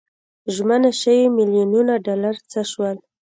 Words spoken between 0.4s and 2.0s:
ژمنه شوي میلیونونه